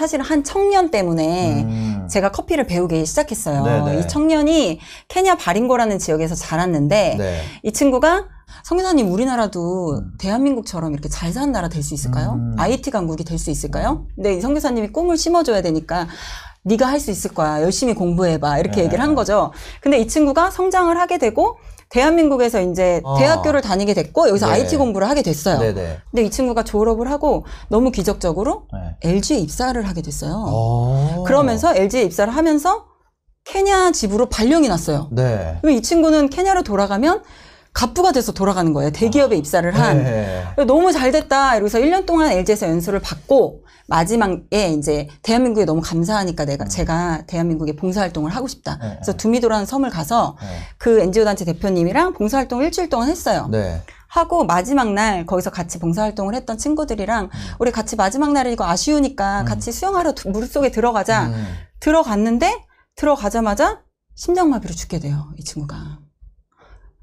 사실 0.00 0.22
한 0.22 0.42
청년 0.42 0.90
때문에 0.90 1.62
음. 1.62 2.08
제가 2.10 2.32
커피를 2.32 2.66
배우기 2.66 3.04
시작했어요. 3.04 3.62
네네. 3.84 4.00
이 4.00 4.08
청년이 4.08 4.80
케냐 5.08 5.36
바링고라는 5.36 5.98
지역에서 5.98 6.34
자랐는데 6.34 7.16
네. 7.18 7.42
이 7.62 7.70
친구가 7.70 8.24
성교사님 8.64 9.12
우리나라도 9.12 9.98
음. 9.98 10.12
대한민국처럼 10.18 10.94
이렇게 10.94 11.10
잘 11.10 11.32
사는 11.32 11.52
나라 11.52 11.68
될 11.68 11.82
수 11.82 11.92
있을까요? 11.92 12.32
음. 12.32 12.54
IT 12.58 12.90
강국이 12.90 13.24
될 13.24 13.38
수 13.38 13.50
있을까요? 13.50 14.06
근데 14.14 14.34
이 14.34 14.40
성교사님이 14.40 14.88
꿈을 14.88 15.18
심어줘야 15.18 15.60
되니까 15.60 16.06
네가 16.62 16.86
할 16.86 16.98
수 16.98 17.10
있을 17.10 17.32
거야. 17.34 17.60
열심히 17.62 17.92
공부해봐. 17.94 18.58
이렇게 18.58 18.76
네. 18.76 18.84
얘기를 18.84 19.04
한 19.04 19.14
거죠. 19.14 19.52
근데 19.82 19.98
이 19.98 20.08
친구가 20.08 20.50
성장을 20.50 20.98
하게 20.98 21.18
되고 21.18 21.58
대한민국에서 21.90 22.60
이제 22.60 23.00
어. 23.04 23.18
대학교를 23.18 23.60
다니게 23.60 23.94
됐고 23.94 24.28
여기서 24.28 24.46
네. 24.46 24.52
IT 24.52 24.76
공부를 24.76 25.08
하게 25.08 25.22
됐어요. 25.22 25.58
네네. 25.58 25.98
근데 26.10 26.22
이 26.22 26.30
친구가 26.30 26.62
졸업을 26.62 27.10
하고 27.10 27.44
너무 27.68 27.90
기적적으로 27.90 28.66
네. 28.72 29.10
LG에 29.10 29.38
입사를 29.38 29.80
하게 29.86 30.00
됐어요. 30.00 30.32
어. 30.36 31.24
그러면서 31.26 31.74
LG에 31.74 32.02
입사를 32.02 32.34
하면서 32.34 32.86
케냐 33.44 33.90
집으로 33.90 34.26
발령이 34.26 34.68
났어요. 34.68 35.08
네. 35.10 35.58
그럼 35.60 35.76
이 35.76 35.82
친구는 35.82 36.30
케냐로 36.30 36.62
돌아가면 36.62 37.22
갑부가 37.72 38.12
돼서 38.12 38.32
돌아가는 38.32 38.72
거예요. 38.72 38.90
대기업에 38.90 39.36
입사를 39.36 39.70
한. 39.78 40.02
네. 40.02 40.44
너무 40.66 40.92
잘 40.92 41.12
됐다. 41.12 41.54
이러면서 41.54 41.78
1년 41.78 42.04
동안 42.04 42.32
LG에서 42.32 42.66
연수를 42.66 43.00
받고 43.00 43.64
마지막에 43.86 44.70
이제 44.70 45.08
대한민국에 45.22 45.64
너무 45.64 45.80
감사하니까 45.80 46.44
내가 46.44 46.64
제가 46.64 47.22
대한민국에 47.26 47.76
봉사활동을 47.76 48.30
하고 48.34 48.48
싶다. 48.48 48.78
네. 48.80 48.94
그래서 48.94 49.12
두미도라는 49.16 49.66
섬을 49.66 49.90
가서 49.90 50.36
네. 50.40 50.46
그 50.78 51.00
NGO 51.00 51.24
단체 51.24 51.44
대표님이랑 51.44 52.14
봉사활동을 52.14 52.64
일주일 52.66 52.88
동안 52.88 53.08
했어요. 53.08 53.48
네. 53.50 53.82
하고 54.08 54.44
마지막 54.44 54.92
날 54.92 55.24
거기서 55.24 55.50
같이 55.50 55.78
봉사활동을 55.78 56.34
했던 56.34 56.58
친구들이랑 56.58 57.30
우리 57.60 57.70
같이 57.70 57.94
마지막 57.94 58.32
날에 58.32 58.52
이거 58.52 58.64
아쉬우니까 58.66 59.42
음. 59.42 59.44
같이 59.44 59.70
수영하러 59.70 60.12
두- 60.14 60.30
물속에 60.30 60.72
들어가자. 60.72 61.26
음. 61.26 61.54
들어갔는데 61.78 62.64
들어가자마자 62.96 63.82
심장마비로 64.16 64.74
죽게 64.74 64.98
돼요. 64.98 65.28
이 65.38 65.44
친구가. 65.44 65.98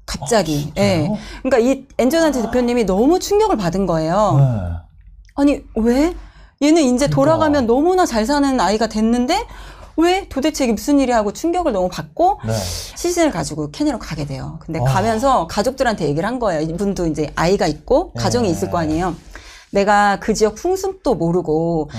갑자기. 0.08 0.72
아? 0.76 0.80
예. 0.80 1.08
그러니까 1.42 1.58
이 1.58 1.84
엔조단체 1.98 2.42
대표님이 2.42 2.84
너무 2.84 3.20
충격을 3.20 3.56
받은 3.56 3.86
거예요. 3.86 4.36
네. 4.38 4.72
아니 5.36 5.64
왜? 5.76 6.14
얘는 6.60 6.82
이제 6.82 7.06
그러니까. 7.06 7.14
돌아가면 7.14 7.66
너무나 7.66 8.06
잘 8.06 8.26
사는 8.26 8.58
아이가 8.58 8.88
됐는데 8.88 9.46
왜 9.96 10.28
도대체 10.28 10.64
이게 10.64 10.72
무슨 10.72 10.98
일이 10.98 11.12
하고 11.12 11.32
충격을 11.32 11.72
너무 11.72 11.88
받고 11.88 12.40
네. 12.46 12.52
시신을 12.52 13.30
가지고 13.30 13.70
케냐로 13.70 13.98
가게 13.98 14.24
돼요. 14.26 14.58
근데 14.60 14.80
어. 14.80 14.84
가면서 14.84 15.46
가족들한테 15.46 16.08
얘기를 16.08 16.26
한 16.26 16.38
거예요. 16.38 16.62
이분도 16.62 17.06
이제 17.06 17.30
아이가 17.36 17.66
있고 17.66 18.12
가정이 18.14 18.46
네. 18.46 18.52
있을 18.52 18.70
거 18.70 18.78
아니에요. 18.78 19.14
내가 19.70 20.18
그 20.20 20.32
지역 20.34 20.54
풍습도 20.54 21.14
모르고 21.16 21.90
어. 21.92 21.98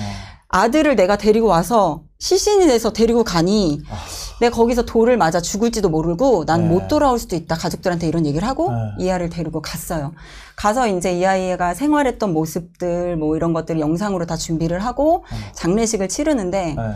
아들을 0.50 0.95
내가 0.95 1.17
데리고 1.17 1.47
와서 1.47 2.03
시신이 2.17 2.67
돼서 2.67 2.92
데리고 2.92 3.23
가니 3.23 3.81
아. 3.89 3.95
내가 4.42 4.55
거기서 4.55 4.83
돌을 4.83 5.16
맞아 5.16 5.39
죽을지도 5.39 5.89
모르고 5.89 6.45
난 6.45 6.64
네. 6.64 6.67
못 6.67 6.88
돌아올 6.88 7.19
수도 7.19 7.36
있다. 7.36 7.55
가족들한테 7.55 8.08
이런 8.08 8.25
얘기를 8.25 8.47
하고 8.47 8.72
네. 8.72 9.05
이 9.05 9.09
아이를 9.09 9.30
데리고 9.30 9.61
갔어요. 9.61 10.14
가서 10.55 10.88
이제 10.88 11.17
이 11.17 11.25
아이가 11.25 11.73
생활했던 11.73 12.33
모습들 12.33 13.16
뭐 13.16 13.36
이런 13.36 13.53
것들을 13.53 13.80
영상으로 13.80 14.25
다 14.25 14.36
준비를 14.36 14.83
하고 14.83 15.23
네. 15.31 15.52
장례식을 15.53 16.09
치르는데 16.09 16.73
네. 16.75 16.95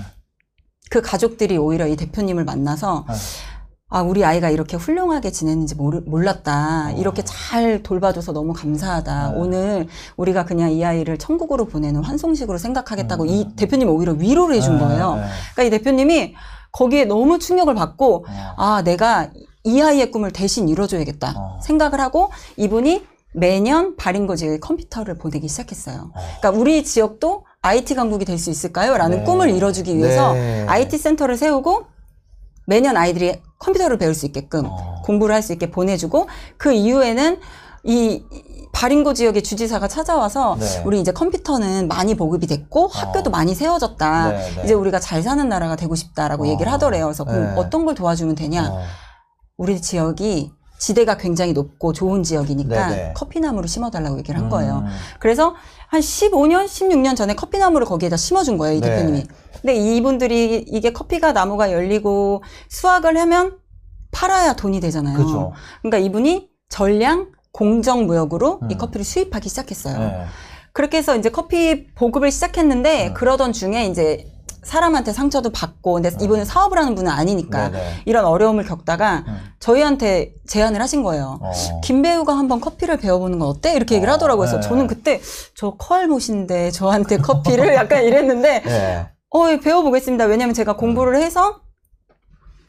그 0.90 1.02
가족들이 1.02 1.58
오히려 1.58 1.88
이 1.88 1.96
대표님을 1.96 2.44
만나서 2.44 3.06
네. 3.08 3.14
아, 3.94 4.02
우리 4.02 4.26
아이가 4.26 4.50
이렇게 4.50 4.76
훌륭하게 4.76 5.30
지냈는지 5.32 5.76
모르, 5.76 6.02
몰랐다. 6.04 6.88
어. 6.88 6.98
이렇게 6.98 7.22
잘 7.24 7.84
돌봐줘서 7.84 8.32
너무 8.32 8.52
감사하다. 8.52 9.30
네. 9.30 9.38
오늘 9.38 9.88
우리가 10.18 10.46
그냥 10.46 10.72
이 10.72 10.84
아이를 10.84 11.20
천국으로 11.20 11.66
보내는 11.66 12.04
환송식으로 12.04 12.58
생각하겠다고 12.58 13.26
음. 13.26 13.28
이 13.30 13.56
대표님 13.56 13.88
오히려 13.88 14.14
위로를 14.14 14.56
해준 14.56 14.80
네. 14.80 14.84
거예요. 14.84 15.18
네. 15.18 15.22
그러니까 15.54 15.64
이 15.64 15.70
대표님이 15.70 16.34
거기에 16.72 17.06
너무 17.06 17.38
충격을 17.38 17.76
받고 17.76 18.26
어. 18.28 18.54
아, 18.58 18.82
내가 18.84 19.30
이 19.64 19.80
아이의 19.80 20.10
꿈을 20.10 20.32
대신 20.32 20.68
이뤄줘야겠다 20.70 21.36
어. 21.38 21.60
생각을 21.62 22.00
하고 22.00 22.32
이분이 22.58 23.06
매년 23.36 23.96
지역에 24.36 24.58
컴퓨터를 24.60 25.20
보내기 25.20 25.48
시작했어요. 25.48 26.10
어. 26.16 26.20
그러니까 26.42 26.60
우리 26.60 26.84
지역도 26.84 27.46
IT 27.62 27.94
강국이 27.94 28.26
될 28.26 28.40
수 28.40 28.50
있을까요? 28.50 28.98
라는 28.98 29.20
네. 29.20 29.24
꿈을 29.24 29.52
이뤄주기 29.52 29.96
위해서 29.96 30.34
네. 30.34 30.66
IT 30.68 30.98
센터를 30.98 31.38
세우고 31.38 31.94
매년 32.66 32.98
아이들이 32.98 33.40
컴퓨터를 33.64 33.98
배울 33.98 34.14
수 34.14 34.26
있게끔 34.26 34.66
어. 34.66 35.02
공부를 35.06 35.34
할 35.34 35.42
수 35.42 35.52
있게 35.54 35.72
보내주고 35.72 36.28
그 36.58 36.72
이후에는 36.72 37.40
이이 37.86 38.24
바린고 38.72 39.14
지역의 39.14 39.44
주지사가 39.44 39.88
찾아와서 39.88 40.56
네. 40.60 40.84
우리 40.86 41.00
이제 41.00 41.12
컴퓨터는 41.12 41.88
많이 41.88 42.16
보급이 42.16 42.48
됐고 42.48 42.88
학교도 42.88 43.30
많이 43.30 43.54
세워졌다. 43.54 44.30
네, 44.30 44.38
네. 44.56 44.64
이제 44.64 44.74
우리가 44.74 45.00
잘 45.00 45.22
사는 45.22 45.48
나라가 45.50 45.76
되고 45.76 45.94
싶다라고 45.94 46.46
어. 46.46 46.48
얘기를 46.48 46.72
하더래요. 46.72 47.06
그래서 47.06 47.24
그럼 47.26 47.54
네. 47.54 47.54
어떤 47.58 47.86
걸 47.86 47.94
도와주면 47.94 48.36
되냐? 48.36 48.70
어. 48.72 48.82
우리 49.58 49.82
지역이 49.82 50.52
지대가 50.84 51.16
굉장히 51.16 51.54
높고 51.54 51.94
좋은 51.94 52.24
지역이니까 52.24 52.90
네, 52.90 52.96
네. 52.96 53.14
커피나무를 53.16 53.70
심어달라고 53.70 54.18
얘기를 54.18 54.38
한 54.38 54.50
거예요. 54.50 54.80
음. 54.80 54.92
그래서 55.18 55.56
한 55.88 56.02
15년, 56.02 56.66
16년 56.66 57.16
전에 57.16 57.36
커피나무를 57.36 57.88
거기에다 57.88 58.18
심어준 58.18 58.58
거예요, 58.58 58.76
이 58.76 58.82
네. 58.82 58.90
대표님이. 58.90 59.24
근데 59.62 59.76
이분들이 59.76 60.66
이게 60.68 60.92
커피가 60.92 61.32
나무가 61.32 61.72
열리고 61.72 62.44
수확을 62.68 63.18
하면 63.18 63.60
팔아야 64.12 64.56
돈이 64.56 64.82
되잖아요. 64.82 65.18
그죠. 65.18 65.54
그러니까 65.84 66.00
이분이 66.00 66.50
전량 66.68 67.32
공정 67.54 68.06
무역으로 68.06 68.60
이 68.70 68.74
음. 68.74 68.78
커피를 68.78 69.06
수입하기 69.06 69.48
시작했어요. 69.48 69.98
네. 69.98 70.26
그렇게 70.74 70.98
해서 70.98 71.16
이제 71.16 71.30
커피 71.30 71.94
보급을 71.94 72.30
시작했는데 72.30 73.08
음. 73.08 73.14
그러던 73.14 73.54
중에 73.54 73.86
이제 73.86 74.33
사람한테 74.64 75.14
상처도 75.14 75.50
받고 75.52 75.94
근데 75.94 76.10
이분은 76.22 76.46
사업을 76.46 76.78
하는 76.78 76.96
분은 76.96 77.12
아니니까 77.12 77.68
음. 77.68 77.72
네네. 77.74 78.02
이런 78.06 78.26
어려움을 78.26 78.64
겪다가 78.66 79.24
음. 79.28 79.38
저희한테 79.60 80.34
제안을 80.48 80.82
하신 80.82 81.04
거예요. 81.04 81.40
어. 81.42 81.52
김 81.84 82.02
배우가 82.02 82.38
한번 82.38 82.60
커피를 82.62 82.98
배워보는 82.98 83.40
건 83.40 83.50
어때? 83.50 83.74
이렇게 83.76 83.96
얘기를 83.96 84.10
어, 84.12 84.16
하더라고요. 84.16 84.46
그래서 84.48 84.62
네. 84.62 84.68
저는 84.68 84.88
그때 84.88 85.22
저 85.56 85.72
커알못인데 85.72 86.72
저한테 86.72 87.18
커피를 87.18 87.74
약간 87.76 88.04
이랬는데 88.04 88.62
네. 88.62 89.10
어 89.36 89.50
예, 89.50 89.60
배워보겠습니다. 89.60 90.26
왜냐면 90.26 90.54
제가 90.54 90.76
공부를 90.76 91.18
해서 91.22 91.60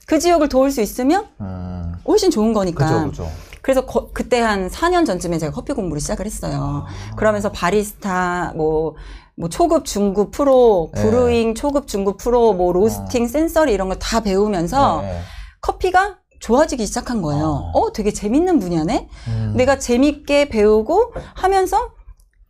그 0.06 0.18
지역을 0.18 0.48
도울 0.48 0.70
수 0.70 0.80
있으면 0.80 1.26
음. 1.40 1.94
훨씬 2.06 2.30
좋은 2.30 2.52
거니까. 2.52 2.86
그죠, 2.86 3.10
그죠. 3.10 3.30
그래서 3.62 3.86
거- 3.86 4.10
그때 4.12 4.40
한 4.40 4.68
4년 4.68 5.06
전쯤에 5.06 5.38
제가 5.38 5.50
커피 5.52 5.72
공부를 5.72 5.98
시작을 6.00 6.26
했어요. 6.26 6.86
아. 6.86 7.14
그러면서 7.16 7.50
바리스타, 7.50 8.52
뭐, 8.56 8.94
뭐 9.36 9.48
초급, 9.48 9.84
중급 9.84 10.30
프로, 10.30 10.90
네. 10.94 11.02
브루잉 11.02 11.54
초급, 11.54 11.86
중급 11.88 12.18
프로, 12.18 12.52
뭐 12.52 12.72
로스팅, 12.72 13.26
센서리 13.26 13.72
이런 13.72 13.88
걸 13.88 13.98
다 13.98 14.20
배우면서 14.20 15.00
네. 15.02 15.20
커피가 15.60 16.18
좋아지기 16.40 16.86
시작한 16.86 17.22
거예요. 17.22 17.70
어. 17.74 17.78
어, 17.78 17.92
되게 17.92 18.12
재밌는 18.12 18.58
분야네? 18.60 19.08
음. 19.28 19.54
내가 19.56 19.78
재밌게 19.78 20.48
배우고 20.50 21.14
하면서 21.34 21.78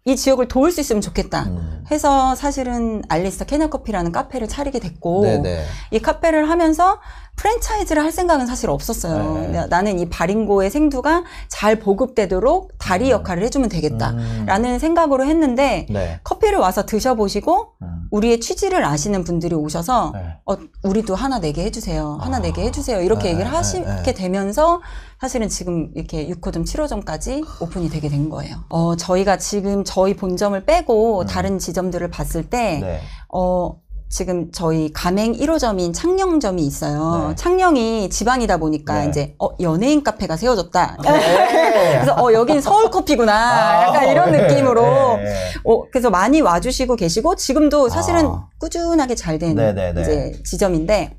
이 0.07 0.17
지역을 0.17 0.49
도울 0.49 0.71
수 0.71 0.81
있으면 0.83 1.01
좋겠다. 1.01 1.45
음. 1.45 1.85
해서 1.91 2.35
사실은 2.35 3.03
알리스타 3.09 3.47
케냐 3.47 3.69
커피라는 3.69 4.13
카페를 4.13 4.49
차리게 4.49 4.79
됐고 4.79 5.23
네네. 5.23 5.65
이 5.93 5.99
카페를 5.99 6.51
하면서 6.51 6.99
프랜차이즈를 7.37 8.03
할 8.05 8.13
생각은 8.13 8.47
사실 8.47 8.69
없었어요. 8.69 9.39
네. 9.39 9.49
나- 9.49 9.67
나는 9.67 9.99
이 9.99 10.09
바링고의 10.11 10.71
생두가 10.71 11.25
잘 11.49 11.79
보급되도록 11.81 12.73
다리 12.79 13.11
역할을 13.11 13.43
해주면 13.45 13.71
되겠다. 13.71 14.11
음. 14.11 14.45
라는 14.47 14.79
생각으로 14.79 15.25
했는데 15.25 15.87
네. 15.89 16.21
커피를 16.23 16.59
와서 16.59 16.85
드셔보시고 16.85 17.69
음. 17.83 18.09
우리의 18.11 18.41
취지를 18.41 18.85
아시는 18.85 19.25
분들이 19.25 19.55
오셔서 19.55 20.13
네. 20.15 20.37
어, 20.45 20.57
우리도 20.85 21.15
하나 21.15 21.41
내게 21.41 21.65
해주세요. 21.65 22.19
하나 22.21 22.37
아. 22.37 22.41
내게 22.41 22.63
해주세요. 22.63 23.01
이렇게 23.01 23.25
네, 23.25 23.29
얘기를 23.31 23.51
네, 23.51 23.57
하시게 23.57 23.85
네. 24.03 24.13
되면서 24.15 24.81
사실은 25.25 25.49
지금 25.49 25.91
이렇게 25.95 26.29
6호점, 26.29 26.67
7호점까지 26.67 27.63
오픈이 27.63 27.89
되게 27.89 28.11
된 28.11 28.29
거예요. 28.29 28.57
어, 28.69 28.95
저희가 28.95 29.39
지금 29.39 29.83
저희 29.83 30.15
본점을 30.15 30.63
빼고 30.67 31.23
음. 31.23 31.27
다른 31.27 31.59
지점들을 31.59 32.11
봤을 32.11 32.51
때, 32.51 32.81
네. 32.83 33.01
어, 33.33 33.75
지금 34.11 34.53
저희 34.53 34.93
가맹 34.93 35.33
1호점인 35.33 35.95
창녕점이 35.95 36.61
있어요. 36.67 37.29
네. 37.31 37.35
창녕이 37.37 38.11
지방이다 38.11 38.59
보니까 38.59 39.01
네. 39.01 39.09
이제, 39.09 39.35
어, 39.43 39.49
연예인 39.61 40.05
카페가 40.05 40.37
세워졌다. 40.37 40.99
네. 41.03 41.09
그래서, 42.01 42.15
어, 42.23 42.31
여긴 42.35 42.61
서울 42.61 42.91
커피구나. 42.91 43.85
약간 43.85 44.11
이런 44.11 44.31
네. 44.31 44.43
느낌으로. 44.43 45.17
네. 45.17 45.35
어, 45.65 45.89
그래서 45.91 46.11
많이 46.11 46.43
와주시고 46.43 46.97
계시고 46.97 47.37
지금도 47.37 47.89
사실은 47.89 48.27
아. 48.27 48.49
꾸준하게 48.59 49.15
잘 49.15 49.39
된. 49.39 49.57
이제 49.99 50.39
지점인데 50.45 51.17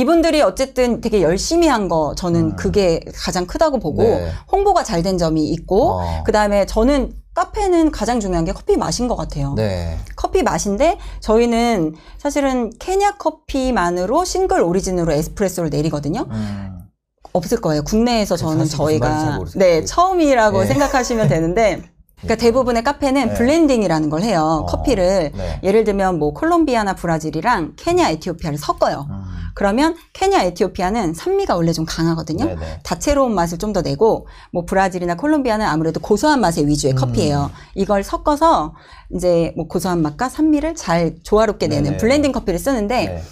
이분들이 0.00 0.40
어쨌든 0.42 1.00
되게 1.00 1.20
열심히 1.22 1.66
한 1.66 1.88
거 1.88 2.14
저는 2.16 2.40
음. 2.40 2.56
그게 2.56 3.00
가장 3.16 3.46
크다고 3.46 3.80
보고 3.80 4.02
네. 4.04 4.30
홍보가 4.52 4.84
잘 4.84 5.02
된 5.02 5.16
점이 5.18 5.48
있고 5.48 5.94
어. 5.94 6.22
그 6.24 6.30
다음에 6.30 6.66
저는 6.66 7.12
카페는 7.34 7.90
가장 7.90 8.20
중요한 8.20 8.44
게 8.44 8.52
커피 8.52 8.76
맛인 8.76 9.08
것 9.08 9.16
같아요. 9.16 9.54
네. 9.56 9.96
커피 10.14 10.42
맛인데 10.42 10.98
저희는 11.20 11.94
사실은 12.18 12.70
케냐 12.78 13.16
커피만으로 13.16 14.24
single 14.24 14.60
origin으로 14.62 15.12
에스프레소를 15.12 15.70
내리거든요. 15.70 16.26
음. 16.30 16.78
없을 17.32 17.60
거예요. 17.60 17.82
국내에서 17.82 18.36
저는 18.36 18.56
말인지 18.58 18.76
잘 18.76 18.86
저희가. 18.86 19.40
네 19.56 19.84
처음이라고 19.84 20.60
네. 20.60 20.66
생각하시면 20.66 21.26
되는데 21.28 21.82
그러니까 22.20 22.36
대부분의 22.36 22.84
카페는 22.84 23.28
네. 23.28 23.34
블렌딩이라는 23.34 24.10
걸 24.10 24.22
해요. 24.22 24.64
어, 24.64 24.66
커피를 24.66 25.32
네. 25.34 25.60
예를 25.62 25.84
들면 25.84 26.18
뭐 26.18 26.34
콜롬비아나 26.34 26.94
브라질이랑 26.94 27.72
케냐, 27.76 28.10
에티오피아를 28.10 28.58
섞어요. 28.58 29.06
음. 29.08 29.19
그러면 29.54 29.96
케냐, 30.12 30.42
에티오피아는 30.44 31.14
산미가 31.14 31.56
원래 31.56 31.72
좀 31.72 31.84
강하거든요. 31.86 32.44
네네. 32.44 32.80
다채로운 32.84 33.34
맛을 33.34 33.56
좀 33.58 33.70
더 33.70 33.82
내고 33.82 34.26
뭐 34.52 34.64
브라질이나 34.64 35.14
콜롬비아는 35.16 35.64
아무래도 35.64 36.00
고소한 36.00 36.40
맛의 36.40 36.66
위주의 36.66 36.92
음. 36.92 36.96
커피예요. 36.96 37.50
이걸 37.76 38.02
섞어서 38.02 38.74
이제 39.14 39.52
뭐 39.56 39.68
고소한 39.68 40.02
맛과 40.02 40.28
산미를 40.28 40.74
잘 40.74 41.14
조화롭게 41.22 41.68
내는 41.68 41.84
네네. 41.84 41.96
블렌딩 41.98 42.32
커피를 42.32 42.58
쓰는데 42.58 43.06
네. 43.06 43.22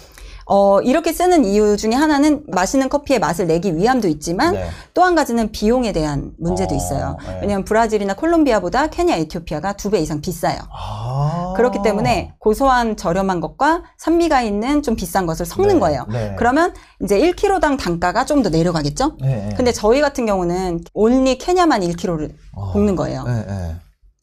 어 0.51 0.81
이렇게 0.81 1.13
쓰는 1.13 1.45
이유 1.45 1.77
중에 1.77 1.93
하나는 1.93 2.43
마시는 2.47 2.89
커피의 2.89 3.19
맛을 3.19 3.45
내기 3.47 3.75
위함도 3.77 4.07
있지만 4.07 4.53
네. 4.55 4.67
또 4.95 5.03
한 5.03 5.15
가지는 5.15 5.51
비용에 5.51 5.91
대한 5.91 6.31
문제도 6.39 6.73
어, 6.73 6.77
있어요. 6.77 7.17
네. 7.25 7.39
왜냐하면 7.41 7.63
브라질이나 7.65 8.15
콜롬비아보다 8.15 8.87
케냐, 8.87 9.15
에티오피아가 9.15 9.73
두 9.73 9.89
배 9.91 9.99
이상 9.99 10.21
비싸요. 10.21 10.57
아. 10.71 11.53
그렇기 11.55 11.79
때문에 11.83 12.33
고소한 12.39 12.97
저렴한 12.97 13.39
것과 13.41 13.83
산미가 13.97 14.41
있는 14.41 14.81
좀 14.81 14.95
비싼 14.95 15.25
것을 15.25 15.45
섞는 15.45 15.75
네, 15.75 15.79
거예요. 15.79 16.05
네. 16.09 16.35
그러면 16.37 16.73
이제 17.03 17.19
1kg당 17.19 17.77
단가가 17.79 18.25
좀 18.25 18.43
더 18.43 18.49
내려가겠죠? 18.49 19.17
네, 19.21 19.47
네. 19.49 19.55
근데 19.55 19.71
저희 19.71 20.01
같은 20.01 20.25
경우는 20.25 20.81
온리 20.93 21.37
케냐만 21.37 21.81
1kg를 21.81 22.31
어. 22.55 22.71
볶는 22.73 22.95
거예요. 22.95 23.23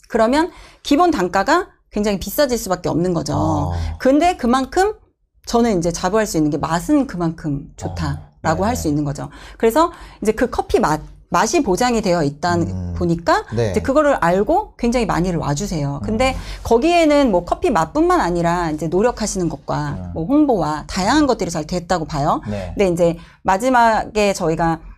그러면 0.09 0.51
기본 0.83 1.11
단가가 1.11 1.69
굉장히 1.91 2.19
비싸질 2.19 2.59
수밖에 2.59 2.89
없는 2.89 3.15
거죠. 3.15 3.35
어. 3.37 3.73
근데 3.99 4.37
그만큼 4.37 4.95
저는 5.47 5.79
이제 5.79 5.91
자부할 5.91 6.27
수 6.27 6.37
있는 6.37 6.51
게 6.51 6.59
맛은 6.59 7.07
그만큼 7.07 7.73
좋다라고 7.77 8.63
어, 8.63 8.67
할 8.67 8.75
네. 8.75 8.81
수 8.81 8.89
있는 8.89 9.05
거죠. 9.05 9.31
그래서 9.57 9.93
이제 10.21 10.33
그 10.33 10.51
커피 10.51 10.79
맛 10.81 11.01
맛이 11.29 11.63
보장이 11.65 12.03
되어 12.03 12.23
있다 12.23 12.55
음. 12.55 12.95
보니까 12.97 13.45
네. 13.55 13.73
이제 13.73 13.81
그거를 13.83 14.15
알고 14.15 14.75
굉장히 14.79 15.07
많이들 15.07 15.37
와주세요. 15.39 16.01
근데 16.05 16.37
거기에는 16.63 17.33
뭐 17.33 17.45
커피 17.45 17.71
맛뿐만 17.71 18.21
아니라 18.21 18.71
이제 18.71 18.87
노력하시는 18.87 19.49
것과 19.49 19.89
음. 19.99 20.11
뭐 20.15 20.25
홍보와 20.27 20.85
다양한 20.87 21.27
것들이 21.27 21.51
잘 21.51 21.67
됐다고 21.67 22.05
봐요. 22.05 22.43
네. 22.49 22.73
근데 22.77 22.89
이제 22.93 23.19
마지막에 23.43 24.33
저희가 24.35 24.79
시- 24.79 24.96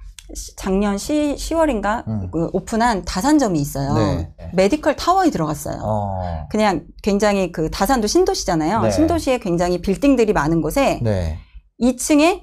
작년 0.56 0.98
10, 0.98 1.38
10 1.38 1.54
월인가 1.54 2.04
음. 2.06 2.28
그 2.30 2.50
오픈한 2.52 3.04
다산점이 3.04 3.58
있어요. 3.60 3.94
네. 3.94 4.32
medical 4.52 4.96
tower에 4.96 5.30
들어갔어요. 5.30 5.80
어. 5.82 6.46
그냥 6.50 6.84
굉장히 7.02 7.50
그 7.52 7.70
다산도 7.70 8.06
신도시잖아요. 8.06 8.82
네. 8.82 8.90
신도시에 8.90 9.38
굉장히 9.38 9.80
빌딩들이 9.80 10.32
많은 10.32 10.60
곳에 10.60 11.00
네. 11.02 11.38
2층에 11.80 12.42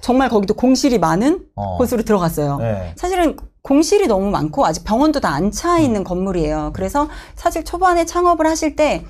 정말 0.00 0.28
거기도 0.28 0.54
공실이 0.54 0.98
많은 0.98 1.46
어. 1.54 1.76
곳으로 1.78 2.02
들어갔어요. 2.02 2.56
네. 2.58 2.92
사실은 2.96 3.36
공실이 3.62 4.08
너무 4.08 4.28
많고 4.30 4.66
아직 4.66 4.82
병원도 4.82 5.20
다 5.20 5.28
안 5.36 5.52
차 5.52 5.78
있는 5.78 6.02
건물이에요. 6.02 6.72
그래서 6.74 7.08
사실 7.36 7.64
초반에 7.64 8.04
창업을 8.04 8.46
하실 8.48 8.74
때 8.74 9.04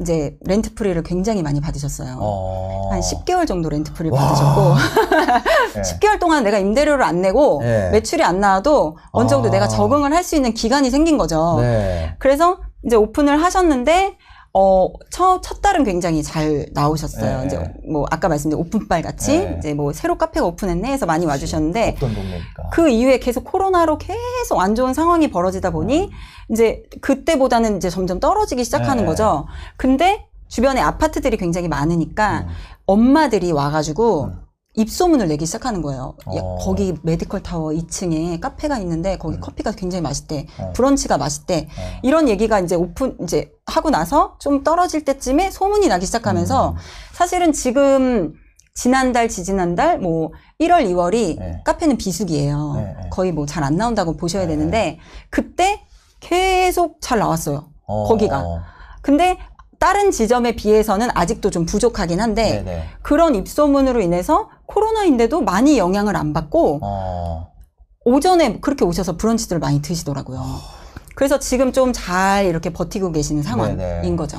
이제 0.00 0.36
rent 0.44 0.74
free를 0.74 1.00
굉장히 1.04 1.42
많이 1.42 1.60
받으셨어요. 1.60 2.16
어. 2.18 2.88
한 2.90 3.00
10개월 3.00 3.46
정도 3.46 3.68
rent 3.68 3.92
free 3.92 4.10
와. 4.10 4.20
받으셨고 4.20 4.74
네. 5.76 5.82
10개월 5.82 6.18
동안 6.18 6.42
내가 6.42 6.58
임대료를 6.58 7.04
안 7.04 7.20
내고 7.22 7.60
네. 7.62 7.90
매출이 7.90 8.22
안 8.24 8.40
나와도 8.40 8.96
어느 9.12 9.28
정도 9.28 9.48
아. 9.48 9.52
내가 9.52 9.68
적응을 9.68 10.12
할 10.12 10.24
수 10.24 10.36
있는 10.36 10.54
기간이 10.54 10.90
생긴 10.90 11.18
거죠. 11.18 11.58
네. 11.60 12.14
그래서 12.18 12.58
이제 12.86 12.96
오픈을 12.96 13.42
하셨는데 13.42 14.16
어, 14.56 14.88
첫, 15.10 15.42
첫 15.42 15.60
달은 15.60 15.82
굉장히 15.82 16.22
잘 16.22 16.66
나오셨어요. 16.72 17.40
네. 17.40 17.46
이제 17.46 17.74
뭐 17.90 18.06
아까 18.12 18.28
말씀드린 18.28 18.64
오픈빨 18.64 19.02
같이 19.02 19.38
네. 19.38 19.56
이제 19.58 19.74
뭐 19.74 19.92
새로 19.92 20.16
카페가 20.16 20.46
오픈했네 20.46 20.92
해서 20.92 21.06
많이 21.06 21.26
와주셨는데? 21.26 21.96
그 22.70 22.88
이후에 22.88 23.18
계속 23.18 23.42
코로나로 23.42 23.98
계속 23.98 24.60
안 24.60 24.76
좋은 24.76 24.94
상황이 24.94 25.28
벌어지다 25.28 25.70
보니 25.70 26.08
이제 26.52 26.84
그때보다는 27.00 27.78
이제 27.78 27.90
점점 27.90 28.20
떨어지기 28.20 28.62
시작하는 28.62 29.02
네. 29.02 29.06
거죠. 29.08 29.46
근데 29.76 30.26
주변에 30.46 30.80
아파트들이 30.80 31.36
굉장히 31.36 31.66
많으니까 31.66 32.46
음. 32.46 32.48
엄마들이 32.86 33.50
와가지고 33.50 34.24
음. 34.24 34.43
입소문을 34.76 35.28
내기 35.28 35.46
시작하는 35.46 35.82
거예요. 35.82 36.16
야, 36.36 36.40
어. 36.42 36.56
거기 36.60 36.94
medical 37.02 37.42
tower 37.42 37.70
2층에 37.70 38.40
카페가 38.40 38.78
있는데 38.78 39.16
거기 39.18 39.36
음. 39.36 39.40
커피가 39.40 39.72
굉장히 39.72 40.02
맛있대. 40.02 40.46
어. 40.58 40.72
브런치가 40.74 41.16
맛있대. 41.16 41.68
어. 41.70 42.00
이런 42.02 42.28
얘기가 42.28 42.58
이제 42.60 42.74
오픈 42.74 43.16
이제 43.22 43.52
하고 43.66 43.90
나서 43.90 44.36
좀 44.40 44.64
떨어질 44.64 45.04
때쯤에 45.04 45.50
소문이 45.50 45.86
나기 45.88 46.06
시작하면서 46.06 46.70
음. 46.70 46.76
사실은 47.12 47.52
지금 47.52 48.34
지난달 48.74 49.28
지지난달 49.28 50.00
뭐 50.00 50.32
1월 50.60 50.84
2월이 50.88 51.38
네. 51.38 51.62
카페는 51.64 51.96
비수기예요. 51.96 52.72
네, 52.76 52.82
네. 53.02 53.08
거의 53.10 53.30
뭐 53.30 53.46
잘 53.46 53.62
안 53.62 53.76
나온다고 53.76 54.16
보셔야 54.16 54.42
네. 54.46 54.48
되는데 54.48 54.98
그때 55.30 55.82
계속 56.18 56.98
잘 57.00 57.20
나왔어요. 57.20 57.68
어. 57.86 58.04
거기가. 58.08 58.44
근데 59.02 59.38
다른 59.84 60.10
지점에 60.10 60.56
비해서는 60.56 61.10
아직도 61.12 61.50
좀 61.50 61.66
부족하긴 61.66 62.18
한데 62.18 62.62
네네. 62.64 62.84
그런 63.02 63.34
입소문으로 63.34 64.00
인해서 64.00 64.48
코로나인데도 64.64 65.42
많이 65.42 65.76
영향을 65.76 66.16
안 66.16 66.32
받고 66.32 66.80
어. 66.82 67.52
오전에 68.06 68.60
그렇게 68.60 68.86
오셔서 68.86 69.18
브런치들 69.18 69.58
많이 69.58 69.82
드시더라고요. 69.82 70.42
그래서 71.14 71.38
지금 71.38 71.70
좀 71.70 71.92
잘 71.92 72.46
이렇게 72.46 72.72
버티고 72.72 73.12
계시는 73.12 73.42
상황인 73.42 73.76
네네. 73.76 74.16
거죠. 74.16 74.38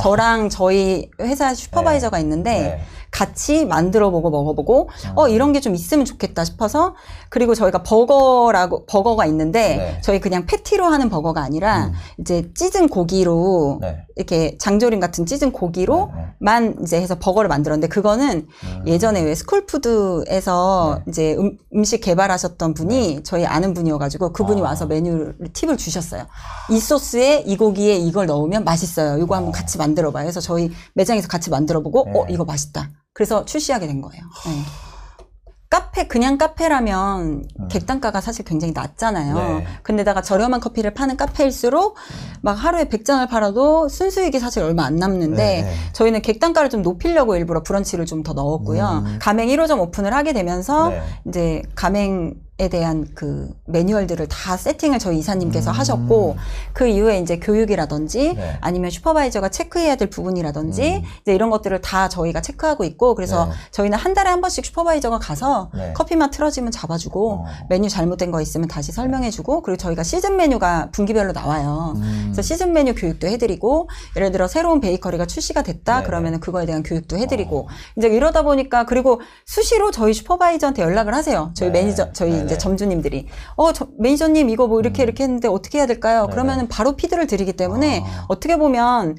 저랑 0.00 0.48
저희 0.48 1.10
회사 1.20 1.54
슈퍼바이저가 1.54 2.18
있는데 2.20 2.50
네. 2.60 2.80
같이 3.10 3.64
만들어 3.64 4.10
보고 4.10 4.28
먹어보고 4.30 4.90
음. 5.06 5.12
어 5.16 5.28
이런 5.28 5.52
게 5.52 5.58
좀 5.60 5.74
있으면 5.74 6.04
좋겠다 6.04 6.44
싶어서 6.44 6.94
그리고 7.30 7.54
저희가 7.54 7.82
버거라고 7.82 8.86
버거가 8.86 9.26
있는데 9.26 9.76
네. 9.76 10.00
저희 10.02 10.20
그냥 10.20 10.46
패티로 10.46 10.84
하는 10.84 11.08
버거가 11.10 11.42
아니라 11.42 11.86
음. 11.86 11.92
이제 12.18 12.50
찢은 12.54 12.88
고기로 12.88 13.78
네. 13.80 14.04
이렇게 14.16 14.56
장조림 14.58 15.00
같은 15.00 15.26
찢은 15.26 15.52
고기로 15.52 16.10
네, 16.14 16.20
네. 16.20 16.28
만 16.38 16.76
이제 16.82 17.00
해서 17.00 17.16
버거를 17.18 17.48
만들었는데 17.48 17.88
그거는 17.88 18.46
음. 18.64 18.82
예전에 18.86 19.20
왜 19.22 19.34
스쿨푸드에서 19.34 21.00
네. 21.04 21.10
이제 21.10 21.36
음, 21.74 21.84
식 21.84 22.00
개발하셨던 22.00 22.74
분이 22.74 23.20
저희 23.24 23.46
아는 23.46 23.74
분이어가지고 23.74 24.32
그분이 24.32 24.60
아. 24.60 24.64
와서 24.64 24.86
메뉴 24.86 25.16
를 25.16 25.34
팁을 25.52 25.76
주셨어요. 25.76 26.26
이 26.70 26.78
소스에 26.78 27.44
이 27.46 27.56
고기에 27.56 27.96
이걸 27.96 28.26
넣으면 28.26 28.64
맛있어요. 28.64 29.18
이거 29.22 29.34
한번 29.36 29.50
어. 29.50 29.52
같이 29.52 29.78
만 29.78 29.87
들어봐요. 29.94 30.24
그래서 30.24 30.40
저희 30.40 30.70
매장에서 30.94 31.28
같이 31.28 31.50
만들어보고 31.50 32.04
네. 32.06 32.18
어 32.18 32.26
이거 32.28 32.44
맛있다. 32.44 32.90
그래서 33.12 33.44
출시하게 33.44 33.86
된 33.86 34.00
거예요. 34.00 34.22
네. 34.46 34.62
카페 35.70 36.06
그냥 36.06 36.38
카페라면 36.38 37.44
음. 37.60 37.68
객단가가 37.68 38.22
사실 38.22 38.42
굉장히 38.44 38.72
낮잖아요. 38.72 39.34
네. 39.34 39.66
근데다가 39.82 40.22
저렴한 40.22 40.60
커피를 40.60 40.94
파는 40.94 41.18
카페일수록 41.18 41.94
막 42.40 42.52
하루에 42.54 42.84
100잔을 42.84 43.28
팔아도 43.28 43.88
순수익이 43.90 44.38
사실 44.38 44.62
얼마 44.62 44.84
안 44.84 44.96
남는데 44.96 45.36
네. 45.62 45.74
저희는 45.92 46.22
객단가를 46.22 46.70
좀 46.70 46.80
높이려고 46.80 47.36
일부러 47.36 47.62
브런치를 47.62 48.06
좀 48.06 48.22
더 48.22 48.32
넣었고요. 48.32 49.02
음. 49.04 49.18
가맹 49.20 49.48
1호점 49.48 49.78
오픈을 49.80 50.14
하게 50.14 50.32
되면서 50.32 50.88
네. 50.88 51.02
이제 51.28 51.62
가맹 51.74 52.34
에 52.60 52.68
대한 52.68 53.06
그 53.14 53.48
매뉴얼들을 53.66 54.26
다 54.26 54.56
세팅을 54.56 54.98
저희 54.98 55.18
이사님께서 55.18 55.70
음. 55.70 55.76
하셨고 55.76 56.36
그 56.72 56.88
이후에 56.88 57.20
이제 57.20 57.38
교육이라든지 57.38 58.34
네. 58.34 58.58
아니면 58.60 58.90
슈퍼바이저가 58.90 59.50
체크해야 59.50 59.94
될 59.94 60.10
부분이라든지 60.10 60.96
음. 60.96 61.02
이제 61.22 61.32
이런 61.36 61.50
것들을 61.50 61.80
다 61.82 62.08
저희가 62.08 62.42
체크하고 62.42 62.82
있고 62.82 63.14
그래서 63.14 63.44
네. 63.46 63.52
저희는 63.70 63.96
한 63.96 64.12
달에 64.12 64.30
한 64.30 64.40
번씩 64.40 64.66
슈퍼바이저가 64.66 65.20
가서 65.20 65.70
네. 65.72 65.92
커피맛 65.92 66.32
틀어지면 66.32 66.72
잡아주고 66.72 67.30
어. 67.30 67.44
메뉴 67.68 67.88
잘못된 67.88 68.32
거 68.32 68.40
있으면 68.40 68.66
다시 68.66 68.90
설명해주고 68.90 69.62
그리고 69.62 69.76
저희가 69.76 70.02
시즌 70.02 70.36
메뉴가 70.36 70.88
분기별로 70.90 71.30
나와요. 71.30 71.92
음. 71.94 72.22
그래서 72.24 72.42
시즌 72.42 72.72
메뉴 72.72 72.92
교육도 72.92 73.28
해드리고 73.28 73.88
예를 74.16 74.32
들어 74.32 74.48
새로운 74.48 74.80
베이커리가 74.80 75.26
출시가 75.26 75.62
됐다 75.62 76.00
네. 76.00 76.06
그러면은 76.06 76.40
그거에 76.40 76.66
대한 76.66 76.82
교육도 76.82 77.18
해드리고 77.18 77.58
어. 77.60 77.66
이제 77.96 78.08
이러다 78.08 78.42
보니까 78.42 78.84
그리고 78.84 79.20
수시로 79.46 79.92
저희 79.92 80.12
슈퍼바이저한테 80.12 80.82
연락을 80.82 81.14
하세요. 81.14 81.52
저희 81.54 81.70
네. 81.70 81.82
매니저 81.82 82.12
저희 82.14 82.32
네네. 82.32 82.47
이제 82.48 82.58
점주님들이 82.58 83.26
어 83.56 83.72
저, 83.72 83.86
매니저님 83.98 84.48
이거 84.50 84.66
뭐 84.66 84.80
이렇게 84.80 85.02
음. 85.02 85.04
이렇게 85.04 85.24
했는데 85.24 85.48
어떻게 85.48 85.78
해야 85.78 85.86
될까요? 85.86 86.26
그러면은 86.30 86.68
바로 86.68 86.96
피드를 86.96 87.26
드리기 87.26 87.52
때문에 87.52 88.02
아. 88.04 88.24
어떻게 88.28 88.56
보면 88.56 89.16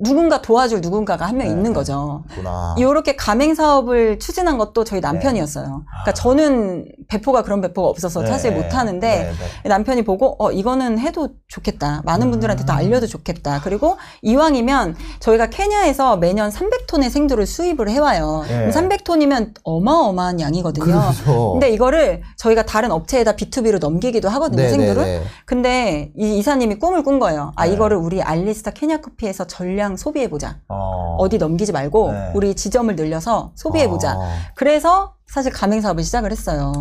누군가 0.00 0.40
도와줄 0.40 0.80
누군가가 0.80 1.26
한명 1.26 1.48
네. 1.48 1.52
있는 1.52 1.72
거죠. 1.72 2.22
구나. 2.32 2.76
이렇게 2.78 3.16
가맹 3.16 3.54
사업을 3.54 4.20
추진한 4.20 4.56
것도 4.56 4.84
저희 4.84 5.00
남편이었어요. 5.00 5.64
그러니까 5.64 6.10
아. 6.10 6.14
저는 6.14 6.86
배포가 7.08 7.42
그런 7.42 7.60
배포가 7.60 7.88
없어서 7.88 8.24
사실 8.24 8.54
네. 8.54 8.60
못 8.60 8.74
하는데 8.74 9.08
네, 9.08 9.32
네. 9.64 9.68
남편이 9.68 10.04
보고 10.04 10.36
어 10.38 10.52
이거는 10.52 11.00
해도 11.00 11.30
좋겠다. 11.48 12.02
많은 12.04 12.30
분들한테 12.30 12.64
또 12.64 12.72
음. 12.72 12.78
알려도 12.78 13.08
좋겠다. 13.08 13.60
그리고 13.64 13.96
이왕이면 14.22 14.94
저희가 15.18 15.46
케냐에서 15.50 16.16
매년 16.16 16.50
300톤의 16.50 17.10
생두를 17.10 17.44
수입을 17.46 17.90
해와요. 17.90 18.44
네. 18.46 18.70
300톤이면 18.70 19.54
어마어마한 19.64 20.40
양이거든요. 20.40 20.84
그렇죠. 20.84 21.52
근데 21.52 21.70
이거를 21.70 22.22
저희가 22.36 22.64
다른 22.66 22.92
업체에다 22.92 23.32
B2B로 23.32 23.80
넘기기도 23.80 24.28
하거든요, 24.28 24.62
네, 24.62 24.68
생두를. 24.68 25.02
네, 25.02 25.18
네. 25.18 25.24
근데 25.44 26.12
이 26.16 26.38
이사님이 26.38 26.76
꿈을 26.78 27.02
꾼 27.02 27.18
거예요. 27.18 27.52
아, 27.56 27.66
네. 27.66 27.72
이거를 27.72 27.96
우리 27.96 28.22
알리스타 28.22 28.70
케냐 28.70 28.98
커피에서 29.00 29.46
전량 29.46 29.87
당장 29.88 29.96
소비해보자. 29.96 30.58
어. 30.68 31.16
어디 31.18 31.38
넘기지 31.38 31.72
말고 31.72 32.12
네. 32.12 32.30
우리 32.34 32.54
지점을 32.54 32.94
늘려서 32.94 33.52
소비해보자. 33.54 34.16
어. 34.16 34.28
그래서 34.54 35.14
사실 35.26 35.50
가맹 35.52 35.80
사업을 35.80 36.04
시작을 36.04 36.30
했어요. 36.30 36.72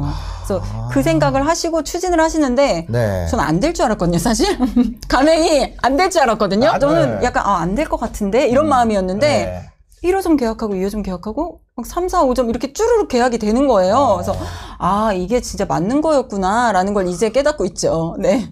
그래서 0.45 0.61
아. 0.73 0.89
그 0.91 1.01
생각을 1.03 1.47
하시고 1.47 1.83
추진을 1.83 2.19
하시는데 2.19 2.87
네. 2.89 3.27
저는 3.27 3.43
안 3.43 3.59
될 3.59 3.73
줄 3.73 3.85
알았거든요, 3.85 4.17
사실. 4.19 4.45
가맹이 5.07 5.75
안 5.81 5.95
될 5.97 6.09
줄 6.09 6.21
알았거든요. 6.21 6.69
아, 6.69 6.79
저는 6.79 7.19
네. 7.19 7.25
약간 7.25 7.43
아, 7.45 7.57
안 7.59 7.75
될 7.75 7.87
것 7.87 7.97
같은데 7.97 8.47
이런 8.47 8.65
음. 8.65 8.69
마음이었는데 8.69 9.27
네. 9.27 9.71
1호점 10.03 10.37
계약하고 10.37 10.73
2호점 10.75 11.03
계약하고 11.03 11.61
막 11.75 11.85
3, 11.85 12.07
4, 12.09 12.23
5점 12.25 12.49
이렇게 12.49 12.71
쭈르륵 12.73 13.07
계약이 13.07 13.37
되는 13.39 13.67
거예요. 13.67 13.95
어. 13.95 14.13
그래서 14.15 14.35
아, 14.79 15.11
이게 15.13 15.39
진짜 15.41 15.65
맞는 15.65 16.01
거였구나라는 16.01 16.93
걸 16.93 17.07
이제 17.07 17.29
깨닫고 17.29 17.65
있죠. 17.65 18.15
네. 18.19 18.51